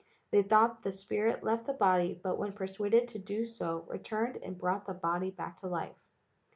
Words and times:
They 0.31 0.41
thought 0.41 0.81
the 0.81 0.91
spirit 0.91 1.43
left 1.43 1.67
the 1.67 1.73
body 1.73 2.19
but 2.23 2.39
when 2.39 2.53
persuaded 2.53 3.07
to 3.09 3.19
do 3.19 3.45
so 3.45 3.85
re¬ 3.87 4.01
turned 4.03 4.37
and 4.37 4.57
brought 4.57 4.87
the 4.87 4.95
body 4.95 5.29
back 5.29 5.57
to 5.59 5.67
life. 5.67 6.01